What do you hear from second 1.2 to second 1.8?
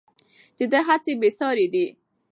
بې ساري